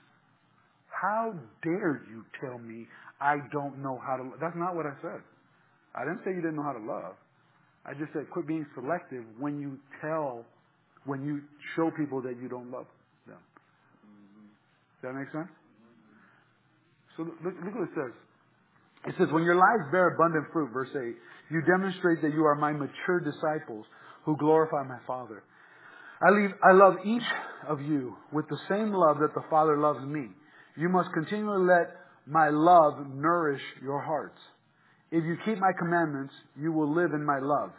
[0.89, 2.87] How dare you tell me
[3.19, 4.39] I don't know how to love?
[4.39, 5.21] That's not what I said.
[5.95, 7.15] I didn't say you didn't know how to love.
[7.85, 10.45] I just said quit being selective when you tell,
[11.05, 11.41] when you
[11.75, 12.85] show people that you don't love
[13.27, 13.41] them.
[15.01, 15.49] Does that make sense?
[17.17, 18.13] So look, look what it says.
[19.05, 21.15] It says, when your lives bear abundant fruit, verse 8,
[21.51, 23.85] you demonstrate that you are my mature disciples
[24.23, 25.43] who glorify my Father.
[26.21, 27.27] I, leave, I love each
[27.67, 30.29] of you with the same love that the Father loves me.
[30.77, 31.91] You must continually let
[32.25, 34.39] my love nourish your hearts.
[35.11, 37.71] If you keep my commandments, you will live in my love,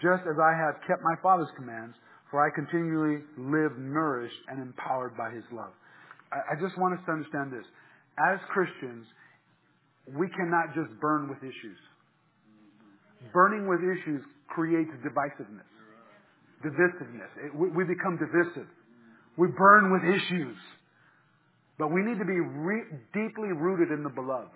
[0.00, 1.96] just as I have kept my Father's commands,
[2.30, 5.72] for I continually live nourished and empowered by his love.
[6.32, 7.66] I, I just want us to understand this.
[8.16, 9.04] As Christians,
[10.16, 11.78] we cannot just burn with issues.
[13.32, 15.70] Burning with issues creates divisiveness
[16.64, 17.32] divisiveness.
[17.44, 18.68] It, we, we, become divisive.
[19.36, 20.56] We burn with issues.
[21.78, 24.50] But we need to be re- deeply rooted in the beloved.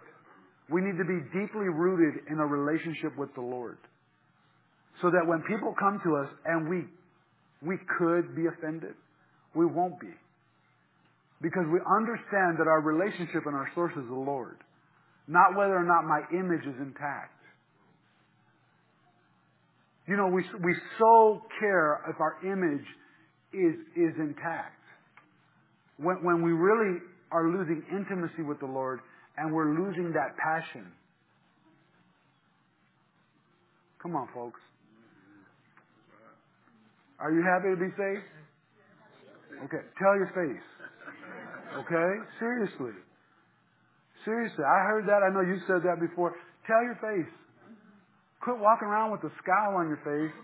[0.71, 3.79] We need to be deeply rooted in a relationship with the Lord.
[5.03, 6.85] So that when people come to us and we,
[7.67, 8.95] we could be offended,
[9.55, 10.13] we won't be.
[11.43, 14.57] Because we understand that our relationship and our source is the Lord.
[15.27, 17.33] Not whether or not my image is intact.
[20.07, 22.85] You know, we, we so care if our image
[23.53, 24.77] is, is intact.
[25.97, 29.01] When, when we really are losing intimacy with the Lord
[29.39, 30.93] and we're losing that passion.
[34.03, 34.61] Come on, folks.
[37.19, 38.29] Are you happy to be saved?
[39.65, 40.63] Okay, tell your face.
[41.79, 42.13] Okay?
[42.39, 42.93] Seriously.
[44.25, 44.65] Seriously.
[44.65, 45.23] I heard that.
[45.23, 46.35] I know you said that before.
[46.67, 47.31] Tell your face.
[48.41, 50.35] Quit walking around with a scowl on your face.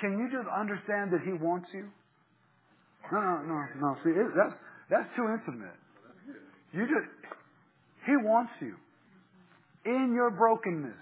[0.00, 1.88] Can you just understand that He wants you?
[3.12, 3.96] No, no, no, no.
[4.04, 4.56] See, it, that's
[4.90, 5.76] that's too intimate.
[6.72, 7.08] You just
[8.04, 8.76] He wants you
[9.84, 10.98] in your brokenness,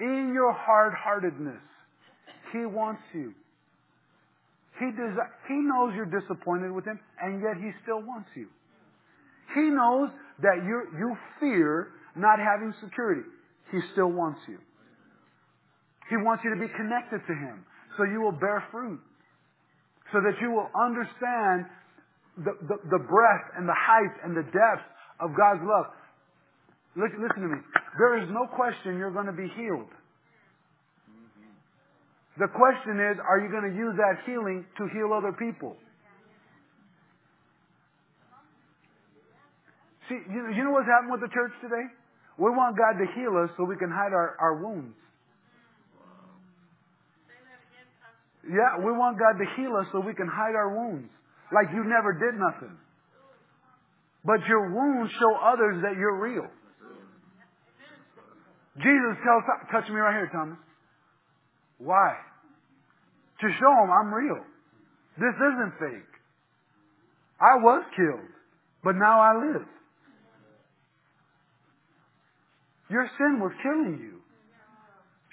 [0.00, 1.62] in your hard-heartedness.
[2.52, 3.34] He wants you.
[4.78, 8.48] He desi- He knows you're disappointed with Him, and yet He still wants you.
[9.54, 10.08] He knows
[10.42, 13.22] that you you fear not having security.
[13.70, 14.58] He still wants you.
[16.10, 17.64] He wants you to be connected to Him
[17.96, 19.00] so you will bear fruit.
[20.12, 21.64] So that you will understand
[22.36, 24.84] the, the, the breadth and the height and the depth
[25.20, 25.88] of God's love.
[26.96, 27.60] Listen, listen to me.
[27.96, 29.88] There is no question you're going to be healed.
[32.36, 35.76] The question is, are you going to use that healing to heal other people?
[40.12, 41.88] See, you, you know what's happened with the church today?
[42.36, 44.92] We want God to heal us so we can hide our, our wounds.
[48.44, 51.08] Yeah, we want God to heal us so we can hide our wounds.
[51.54, 52.76] Like you never did nothing.
[54.24, 56.46] But your wounds show others that you're real.
[58.76, 60.58] Jesus tells, touch me right here, Thomas.
[61.78, 62.16] Why?
[63.40, 64.44] To show them I'm real.
[65.16, 66.12] This isn't fake.
[67.40, 68.28] I was killed,
[68.84, 69.66] but now I live.
[72.92, 74.20] Your sin was killing you.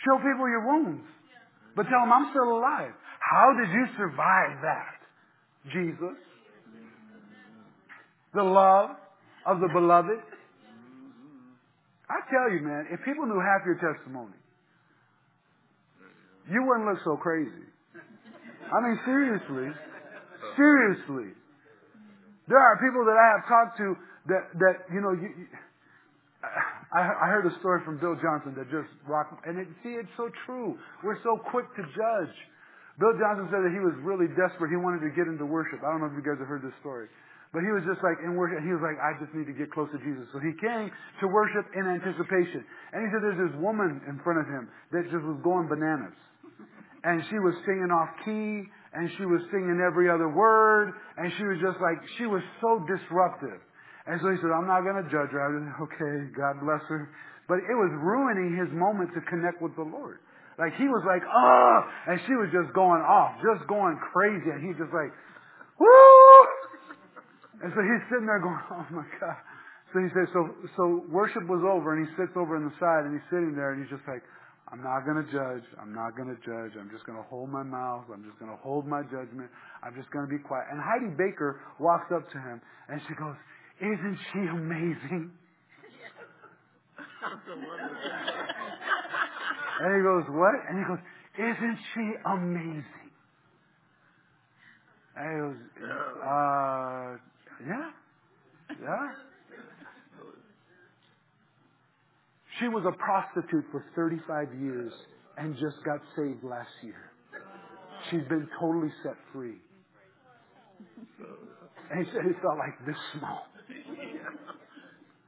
[0.08, 1.04] Show people your wounds,
[1.76, 2.96] but tell them I'm still alive.
[3.20, 4.96] How did you survive that?
[5.68, 6.16] Jesus.
[8.34, 8.96] The love
[9.46, 10.24] of the beloved.
[12.10, 14.40] I tell you, man, if people knew half your testimony,
[16.50, 17.68] you wouldn't look so crazy.
[18.72, 19.68] I mean, seriously.
[20.56, 21.36] Seriously.
[22.48, 23.96] There are people that I have talked to
[24.32, 25.48] that, that you know, you, you,
[26.90, 30.10] I, I heard a story from Bill Johnson that just rocked, and it, see, it's
[30.18, 30.74] so true.
[31.06, 32.36] We're so quick to judge.
[32.98, 34.74] Bill Johnson said that he was really desperate.
[34.74, 35.86] He wanted to get into worship.
[35.86, 37.08] I don't know if you guys have heard this story.
[37.54, 38.62] But he was just like in worship.
[38.62, 40.30] He was like, I just need to get close to Jesus.
[40.30, 42.62] So he came to worship in anticipation.
[42.94, 46.14] And he said there's this woman in front of him that just was going bananas.
[47.02, 51.44] And she was singing off key and she was singing every other word, and she
[51.46, 53.62] was just like, she was so disruptive.
[54.10, 55.38] And so he said, I'm not going to judge her.
[55.38, 57.14] I was okay, God bless her.
[57.46, 60.18] But it was ruining his moment to connect with the Lord.
[60.58, 61.78] Like he was like, oh,
[62.10, 65.14] and she was just going off, just going crazy, and he just like,
[65.78, 66.42] woo!
[67.64, 69.40] And so he's sitting there going, oh my God.
[69.94, 73.08] So he says, so, so worship was over, and he sits over in the side,
[73.08, 74.22] and he's sitting there, and he's just like,
[74.72, 75.66] I'm not going to judge.
[75.82, 76.78] I'm not going to judge.
[76.78, 78.06] I'm just going to hold my mouth.
[78.14, 79.50] I'm just going to hold my judgment.
[79.82, 80.70] I'm just going to be quiet.
[80.70, 83.34] And Heidi Baker walks up to him and she goes,
[83.82, 85.32] Isn't she amazing?
[89.82, 90.56] and he goes, What?
[90.70, 91.00] And he goes,
[91.38, 93.12] Isn't she amazing?
[95.16, 95.56] And he goes,
[96.24, 97.18] Uh,
[97.68, 97.90] yeah.
[98.82, 99.12] Yeah.
[102.60, 104.92] She was a prostitute for 35 years
[105.38, 107.12] and just got saved last year.
[108.12, 109.56] She's been totally set free.
[111.92, 113.48] And he said he felt like this small.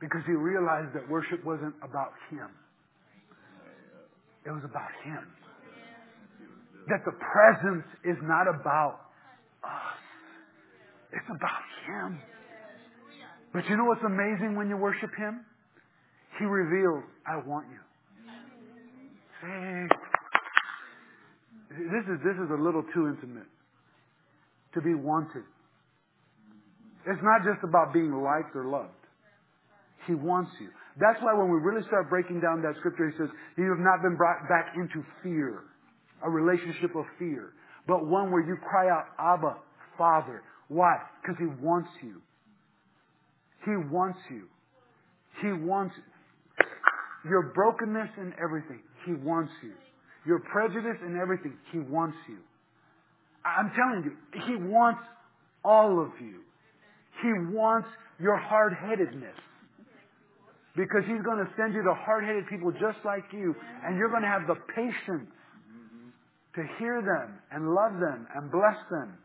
[0.02, 2.50] Because he realized that worship wasn't about him.
[4.46, 5.22] It was about him.
[6.90, 9.14] That the presence is not about
[9.64, 10.02] us.
[11.14, 12.20] It's about him.
[13.54, 15.46] But you know what's amazing when you worship him?
[16.40, 17.78] He reveals, I want you.
[21.70, 23.48] This is, this is a little too intimate.
[24.74, 25.44] To be wanted.
[27.06, 29.01] It's not just about being liked or loved.
[30.08, 30.70] He wants you.
[31.00, 34.02] That's why when we really start breaking down that scripture, he says, You have not
[34.02, 35.64] been brought back into fear,
[36.24, 37.54] a relationship of fear,
[37.88, 39.58] but one where you cry out, Abba,
[39.98, 40.44] Father.
[40.68, 40.98] Why?
[41.22, 42.22] Because he wants you.
[43.66, 44.48] He wants you.
[45.42, 45.96] He wants
[47.24, 49.74] your brokenness and everything, He wants you.
[50.26, 52.38] Your prejudice and everything, He wants you.
[53.46, 55.02] I'm telling you, He wants
[55.64, 56.42] all of you.
[57.22, 57.88] He wants
[58.20, 59.36] your hard-headedness.
[60.76, 63.56] Because He's going to send you to hard-headed people just like you,
[63.86, 65.30] and you're going to have the patience
[66.56, 69.18] to hear them and love them and bless them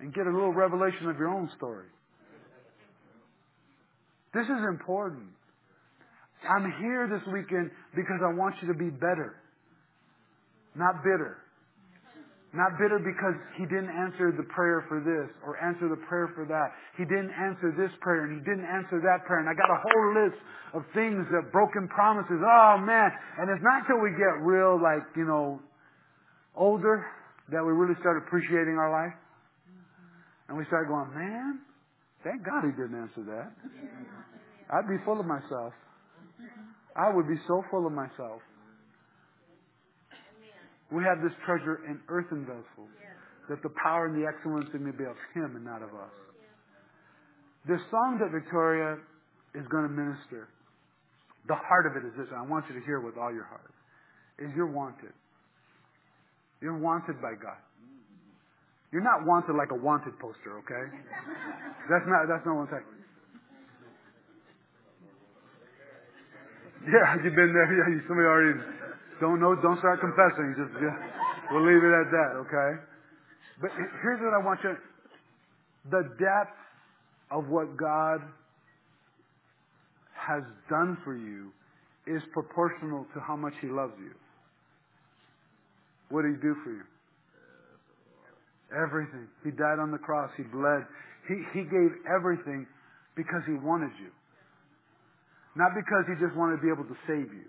[0.00, 1.86] and get a little revelation of your own story.
[4.34, 5.28] This is important.
[6.48, 9.36] I'm here this weekend because I want you to be better,
[10.74, 11.38] not bitter.
[12.52, 16.44] Not bitter because he didn't answer the prayer for this or answer the prayer for
[16.44, 16.76] that.
[17.00, 19.40] He didn't answer this prayer and he didn't answer that prayer.
[19.40, 20.36] And I got a whole list
[20.76, 22.36] of things that broken promises.
[22.44, 23.08] Oh man.
[23.40, 25.64] And it's not until we get real like, you know,
[26.52, 27.08] older
[27.48, 29.16] that we really start appreciating our life.
[30.52, 31.64] And we start going, man,
[32.20, 33.48] thank God he didn't answer that.
[34.76, 35.72] I'd be full of myself.
[36.92, 38.44] I would be so full of myself.
[40.92, 42.92] We have this treasure in earthen vessels,
[43.48, 46.12] that the power and the excellency may be of Him and not of us.
[47.64, 49.00] This song that Victoria
[49.56, 50.52] is going to minister,
[51.48, 53.48] the heart of it is this, and I want you to hear with all your
[53.48, 53.72] heart,
[54.38, 55.16] is you're wanted.
[56.60, 57.58] You're wanted by God.
[58.92, 60.84] You're not wanted like a wanted poster, okay?
[61.90, 63.02] That's not, that's not what I'm saying.
[66.86, 67.66] Yeah, you've been there.
[67.74, 68.81] Yeah, somebody already.
[69.22, 69.54] Don't know.
[69.54, 70.58] Don't start confessing.
[70.58, 70.98] Just yeah,
[71.54, 72.30] we'll leave it at that.
[72.42, 72.70] Okay.
[73.62, 73.70] But
[74.02, 74.74] here's what I want you.
[75.94, 76.58] The depth
[77.30, 78.18] of what God
[80.18, 81.54] has done for you
[82.10, 84.10] is proportional to how much He loves you.
[86.10, 86.82] What did He do for you?
[88.74, 89.28] Everything.
[89.44, 90.30] He died on the cross.
[90.36, 90.82] He bled.
[91.28, 92.66] He, he gave everything
[93.14, 94.10] because He wanted you.
[95.54, 97.46] Not because He just wanted to be able to save you.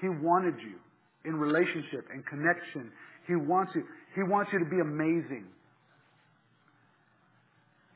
[0.00, 0.76] He wanted you
[1.24, 2.90] in relationship and connection.
[3.26, 3.84] He wants you.
[4.14, 5.46] He wants you to be amazing.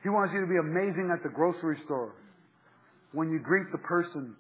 [0.03, 2.14] He wants you to be amazing at the grocery store.
[3.12, 4.34] When you greet the person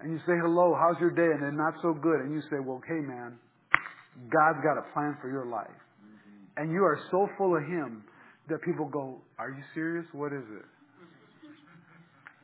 [0.00, 1.30] and you say hello, how's your day?
[1.34, 2.20] And they're not so good.
[2.20, 3.38] And you say, well, hey man,
[4.32, 5.68] God's got a plan for your life.
[6.56, 8.02] And you are so full of Him
[8.48, 10.06] that people go, are you serious?
[10.12, 10.64] What is it?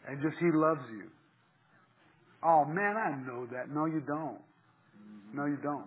[0.09, 1.11] And just He loves you.
[2.43, 3.71] Oh man, I know that.
[3.71, 4.41] No, you don't.
[5.33, 5.87] No, you don't.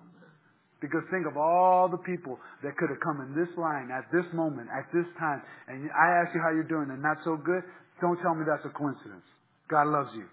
[0.82, 4.24] Because think of all the people that could have come in this line at this
[4.32, 7.64] moment, at this time, and I ask you how you're doing and not so good,
[8.00, 9.28] don't tell me that's a coincidence.
[9.68, 10.24] God loves you.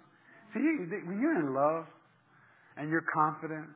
[0.54, 1.86] See, when you're in love
[2.78, 3.66] and you're confident,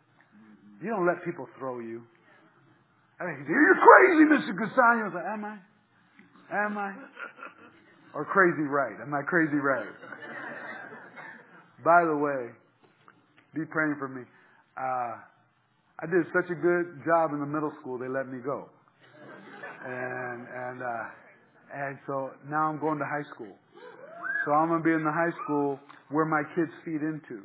[0.81, 2.03] you don't let people throw you.
[3.19, 4.55] I mean, you're crazy, Mr.
[4.55, 5.03] Casano.
[5.03, 5.57] I was like, am I?
[6.55, 6.95] Am I?
[8.15, 8.97] Or crazy right?
[9.03, 9.91] Am I crazy right?
[11.85, 12.51] By the way,
[13.55, 14.23] be praying for me.
[14.77, 15.17] Uh,
[16.01, 18.69] I did such a good job in the middle school, they let me go.
[19.85, 21.05] And, and, uh,
[21.75, 23.53] and so now I'm going to high school.
[24.45, 25.79] So I'm going to be in the high school
[26.09, 27.45] where my kids feed into.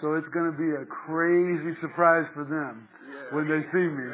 [0.00, 2.88] So it's going to be a crazy surprise for them
[3.30, 4.08] when they see me.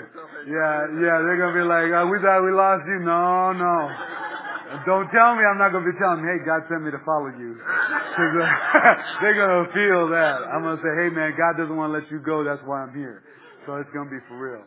[0.47, 3.01] Yeah, yeah, they're going to be like, oh, we thought we lost you.
[3.03, 4.22] No, no.
[4.87, 7.03] Don't tell me I'm not going to be telling them, hey, God sent me to
[7.05, 7.61] follow you.
[8.13, 8.21] Uh,
[9.25, 10.45] they're going to feel that.
[10.53, 12.45] I'm going to say, hey man, God doesn't want to let you go.
[12.45, 13.25] That's why I'm here.
[13.65, 14.61] So it's going to be for real.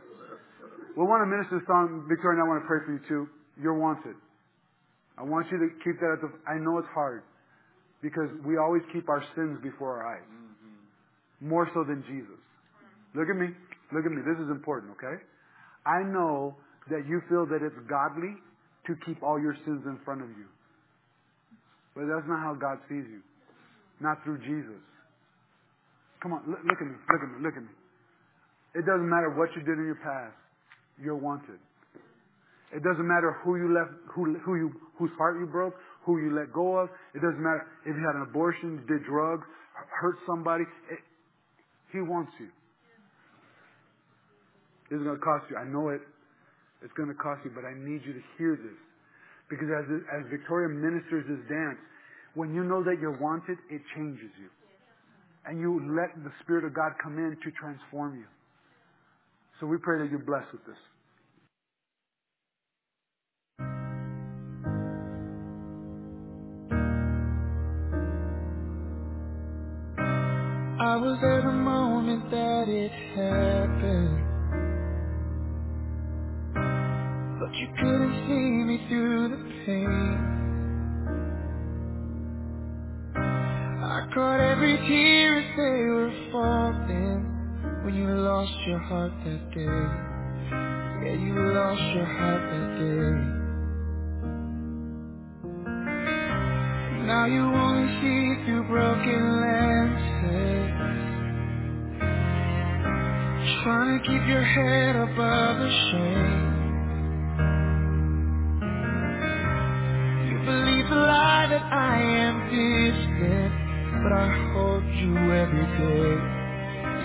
[0.97, 3.29] We want to minister the song, Victoria, and I want to pray for you too.
[3.61, 4.17] You're wanted.
[5.17, 7.21] I want you to keep that at the, I know it's hard
[8.01, 10.29] because we always keep our sins before our eyes.
[11.39, 12.41] More so than Jesus.
[13.13, 13.53] Look at me.
[13.93, 14.25] Look at me.
[14.25, 15.21] This is important, okay?
[15.85, 16.55] I know
[16.89, 18.33] that you feel that it's godly
[18.88, 20.45] to keep all your sins in front of you.
[21.95, 23.21] But that's not how God sees you.
[23.99, 24.81] Not through Jesus.
[26.21, 26.97] Come on, look, at me.
[27.11, 27.38] Look at me.
[27.41, 27.73] Look at me.
[28.75, 30.36] It doesn't matter what you did in your past.
[30.99, 31.59] You're wanted.
[32.73, 36.36] It doesn't matter who you left, who, who you, whose heart you broke, who you
[36.36, 36.89] let go of.
[37.13, 39.45] It doesn't matter if you had an abortion, did drugs,
[40.01, 40.63] hurt somebody.
[40.91, 40.99] It,
[41.93, 42.47] he wants you.
[44.91, 45.57] It's going to cost you.
[45.57, 46.01] I know it.
[46.82, 48.80] It's going to cost you, but I need you to hear this.
[49.49, 51.78] Because as, as Victoria ministers this dance,
[52.34, 54.49] when you know that you're wanted, it changes you.
[55.45, 58.26] And you let the Spirit of God come in to transform you.
[59.59, 60.76] So we pray that you're blessed with this.
[70.78, 74.34] I was at the moment that it happened.
[77.57, 80.43] You couldn't see me through the pain.
[83.65, 87.21] I caught every tear as they were falling
[87.85, 89.87] when you lost your heart that day.
[91.05, 93.45] Yeah, you lost your heart that day.
[97.07, 101.05] Now you only see through broken landscapes.
[103.63, 106.54] Trying to keep your head above the shame.
[111.55, 113.53] That I am distant,
[114.03, 116.15] but I hold you every day.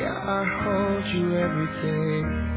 [0.03, 2.50] Yeah, I hold you every day.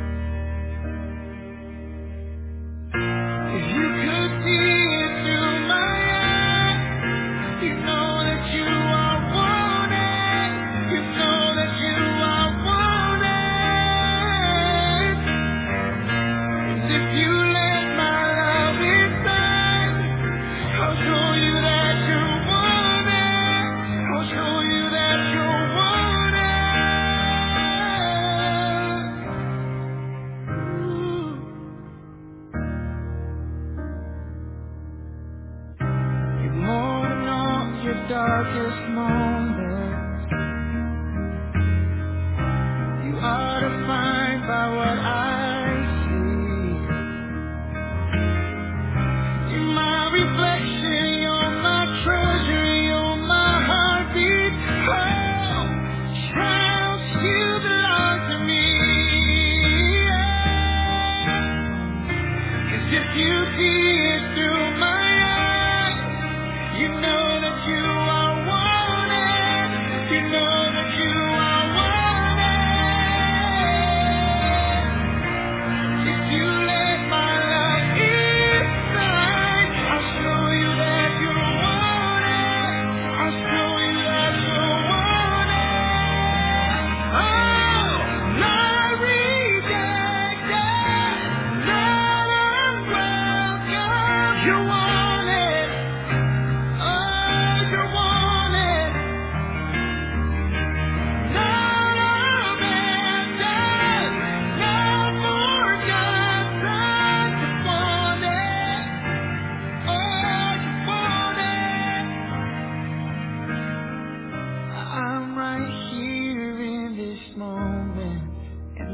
[38.26, 39.23] Darkest moments.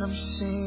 [0.10, 0.59] And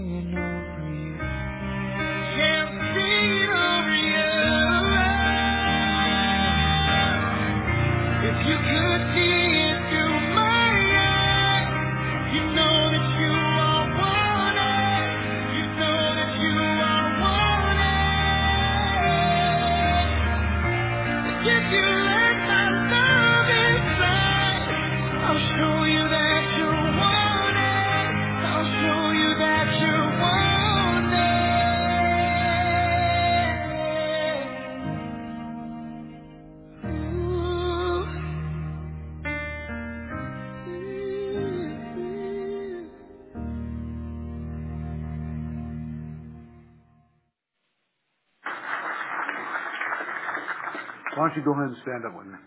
[51.32, 52.38] don't you go ahead and stand up with me?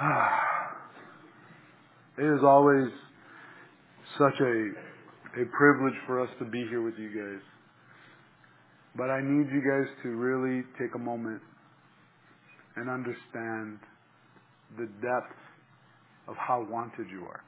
[2.16, 2.88] It is always
[4.16, 4.70] such a
[5.34, 7.42] a privilege for us to be here with you guys.
[8.96, 11.42] But I need you guys to really take a moment
[12.76, 13.80] and understand
[14.78, 15.34] the depth
[16.28, 17.42] of how wanted you are.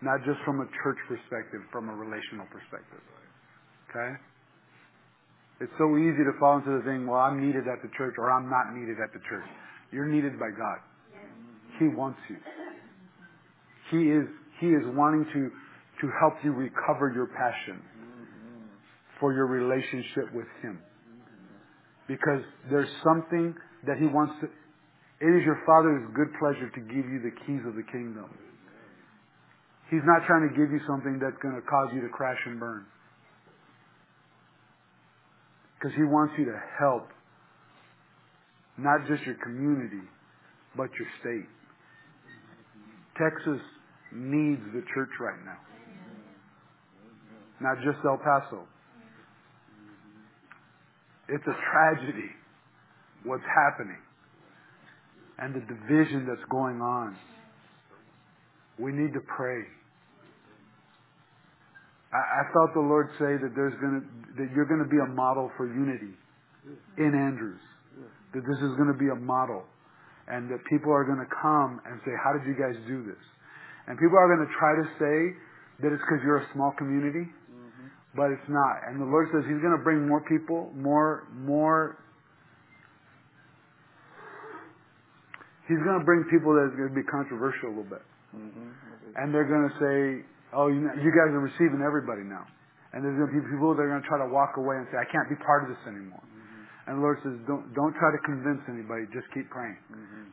[0.00, 3.04] Not just from a church perspective, from a relational perspective.
[3.90, 4.16] Okay?
[5.62, 8.32] It's so easy to fall into the thing, well, I'm needed at the church or
[8.32, 9.46] I'm not needed at the church.
[9.92, 10.82] You're needed by God.
[11.78, 12.36] He wants you.
[13.94, 14.26] He is,
[14.58, 15.50] he is wanting to,
[16.02, 17.80] to help you recover your passion
[19.20, 20.80] for your relationship with Him.
[22.08, 23.54] Because there's something
[23.86, 27.62] that He wants to, it is your Father's good pleasure to give you the keys
[27.68, 28.26] of the kingdom.
[29.90, 32.58] He's not trying to give you something that's going to cause you to crash and
[32.58, 32.84] burn.
[35.82, 37.08] Because He wants you to help
[38.78, 40.06] not just your community,
[40.76, 41.48] but your state.
[43.18, 43.60] Texas
[44.12, 45.58] needs the church right now.
[47.60, 48.66] Not just El Paso.
[51.28, 52.30] It's a tragedy
[53.24, 53.98] what's happening
[55.38, 57.16] and the division that's going on.
[58.78, 59.62] We need to pray.
[62.12, 64.04] I, I felt the Lord say that there's gonna
[64.36, 66.14] that you're gonna be a model for unity
[66.96, 67.60] in Andrews.
[68.32, 69.64] That this is gonna be a model.
[70.28, 73.20] And that people are gonna come and say, How did you guys do this?
[73.88, 75.16] And people are gonna try to say
[75.82, 77.26] that it's because you're a small community,
[78.14, 78.86] but it's not.
[78.86, 81.98] And the Lord says He's gonna bring more people, more more
[85.66, 88.04] He's gonna bring people that's gonna be controversial a little bit.
[88.36, 88.92] Mm-hmm.
[89.16, 90.24] And they're going to say,
[90.54, 92.44] oh, you, know, you guys are receiving everybody now.
[92.92, 94.84] And there's going to be people that are going to try to walk away and
[94.92, 96.20] say, I can't be part of this anymore.
[96.86, 99.08] And the Lord says, don't, don't try to convince anybody.
[99.14, 99.78] Just keep praying.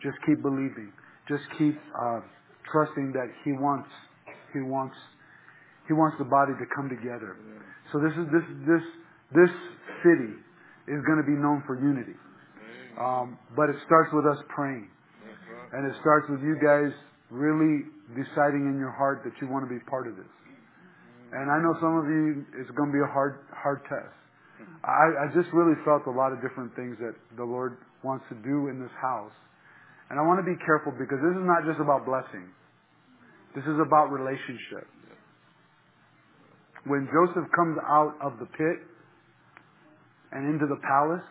[0.03, 0.91] Just keep believing.
[1.29, 2.19] Just keep uh,
[2.67, 3.87] trusting that He wants,
[4.51, 4.97] He wants,
[5.87, 7.37] He wants the body to come together.
[7.93, 8.85] So this is this this
[9.33, 9.53] this
[10.01, 10.33] city
[10.89, 12.17] is going to be known for unity.
[12.97, 14.89] Um, but it starts with us praying.
[15.71, 16.89] And it starts with you guys
[17.29, 20.33] really deciding in your heart that you want to be part of this.
[21.31, 24.15] And I know some of you, it's going to be a hard, hard test.
[24.83, 28.35] I, I just really felt a lot of different things that the Lord wants to
[28.41, 29.35] do in this house.
[30.09, 32.49] And I want to be careful because this is not just about blessing.
[33.53, 34.89] This is about relationship.
[36.89, 38.77] When Joseph comes out of the pit
[40.31, 41.25] and into the palace,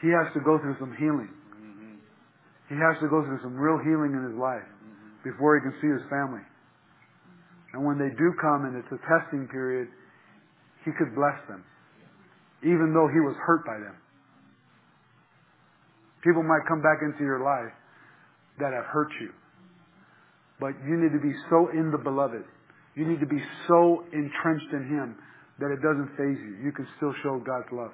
[0.00, 1.28] he has to go through some healing.
[2.72, 4.64] He has to go through some real healing in his life
[5.20, 6.40] before he can see his family.
[7.76, 9.92] And when they do come and it's a testing period,
[10.84, 11.60] he could bless them,
[12.64, 13.92] even though he was hurt by them.
[16.24, 17.76] People might come back into your life
[18.58, 19.28] that have hurt you.
[20.60, 22.44] But you need to be so in the beloved.
[22.94, 25.16] You need to be so entrenched in Him
[25.58, 26.56] that it doesn't faze you.
[26.62, 27.92] You can still show God's love.